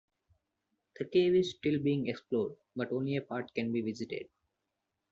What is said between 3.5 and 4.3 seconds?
can be visited.